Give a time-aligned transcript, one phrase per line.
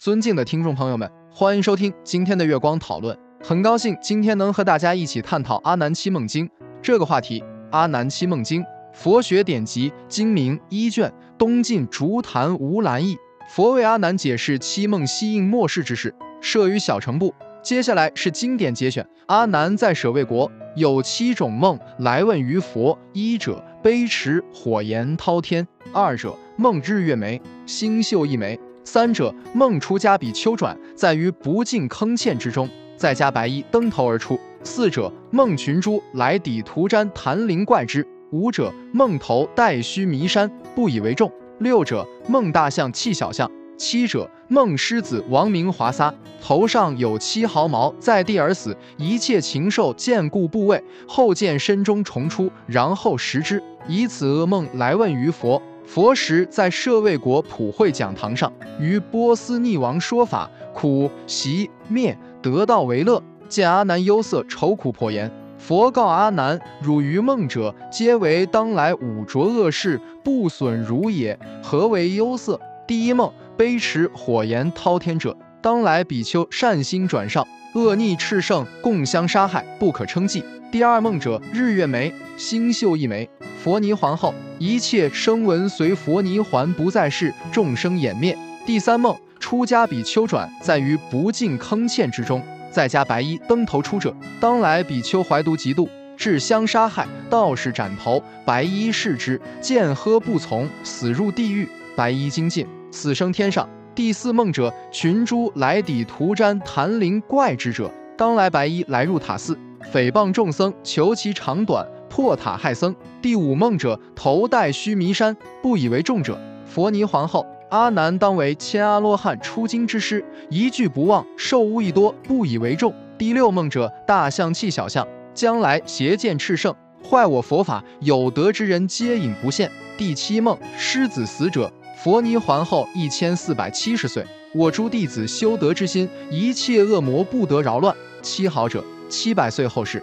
[0.00, 3.14] 尊敬的听众朋友们，欢迎收听今天的月光讨论。
[3.44, 6.48] 很高兴今天能和大家一起探讨《阿难七梦经》
[6.80, 7.38] 这个话题。
[7.70, 8.62] 《阿难七梦经》
[8.94, 13.14] 佛学典籍，经名一卷，东晋竹坛无兰译。
[13.50, 17.34] 佛为阿难解释七梦西应末世之事，摄于小乘部。
[17.62, 19.06] 接下来是经典节选。
[19.26, 25.62] 阿难在舍卫国有七种梦来问于佛：一者悲持火焰滔天；
[25.92, 43.50] 二者梦日月眉，星宿一枚；三者梦出家比丘转，在于不进坑堑之中，再加白衣登头而出；四者梦群猪来抵涂瞻檀林怪之；五者梦头带须弥山，不以为重；六者梦大象弃小象。
[43.76, 48.76] 七者梦狮子王明华撒，头上有七毫毛，在地而死。
[48.98, 53.62] 一切禽兽见故部位，后见身中虫出，然后食之。
[53.88, 55.62] 以此噩梦来问于佛。
[55.92, 63.20] 佛时在舍卫国普惠讲堂上，于波斯匿王说法，苦习灭得道为乐。
[63.48, 65.28] 见阿难忧色愁苦颇言。
[65.58, 71.36] 佛告阿难：汝于梦者，皆为当来五浊恶事，不损汝也。
[71.60, 72.60] 何为忧色？
[72.86, 73.32] 第一梦。
[73.56, 80.44] 悲持火焰滔天者，当来比丘善心转上，恶逆炽盛，共相杀害，不可称计。
[80.70, 83.28] 第二梦者，日月眉，星宿一枚。
[83.58, 88.36] 佛尼皇后，一切声闻随佛尼还不在世，众生掩灭。
[88.66, 101.66] 第三梦，出家比丘转，在于不净坑堑之中，在家白衣登头出者，当来比丘怀毒嫉妒，至相杀害，道士斩头，白衣视之，见喝不从，死入地狱，
[101.96, 102.66] 白衣精尽。
[102.92, 103.66] 死生天上。
[103.94, 109.58] 第四梦者，群猪来抵涂瞻檀林怪之者，当来白衣来入塔寺，
[109.90, 112.94] 诽谤众僧，求其长短，破塔害僧。
[113.22, 122.92] 第五梦者，头戴须弥山，不以为重者，佛尼皇后阿难当为千阿罗汉出经之师，一句不忘，受物亦多，不以为重。
[123.16, 126.74] 第六梦者，大象弃小象，将来邪见炽盛，
[127.08, 129.70] 坏我佛法，有德之人皆引不现。
[129.96, 131.70] 第七梦，狮子死者。
[132.02, 137.94] 佛尼皇后一千四百七十岁，我诸弟子修德之心，一切恶魔不得扰乱。
[138.22, 140.02] 七好者七百岁后世，